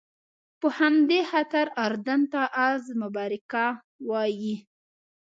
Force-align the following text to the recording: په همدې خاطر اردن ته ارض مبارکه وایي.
په 0.59 0.67
همدې 0.79 1.19
خاطر 1.29 1.65
اردن 1.85 2.21
ته 2.31 2.41
ارض 2.67 2.85
مبارکه 3.01 3.65
وایي. 4.09 4.55